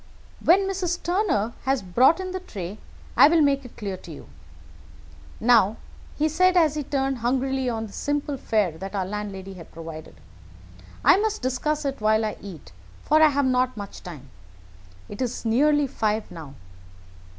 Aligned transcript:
"When 0.43 0.61
Mrs. 0.67 1.03
Turner 1.03 1.53
has 1.65 1.83
brought 1.83 2.19
in 2.19 2.31
the 2.31 2.39
tray 2.39 2.79
I 3.15 3.27
will 3.27 3.41
make 3.43 3.63
it 3.65 3.77
clear 3.77 3.97
to 3.97 4.11
you. 4.11 4.29
Now," 5.39 5.77
he 6.17 6.27
said, 6.27 6.57
as 6.57 6.73
he 6.73 6.81
turned 6.81 7.19
hungrily 7.19 7.69
on 7.69 7.85
the 7.85 7.93
simple 7.93 8.35
fare 8.35 8.79
that 8.79 8.95
our 8.95 9.05
landlady 9.05 9.53
had 9.53 9.71
provided, 9.71 10.15
"I 11.05 11.17
must 11.17 11.43
discuss 11.43 11.85
it 11.85 12.01
while 12.01 12.25
I 12.25 12.35
eat, 12.41 12.71
for 13.03 13.21
I 13.21 13.27
have 13.29 13.45
not 13.45 13.77
much 13.77 14.01
time. 14.01 14.31
It 15.07 15.21
is 15.21 15.45
nearly 15.45 15.85
five 15.85 16.31
now. 16.31 16.55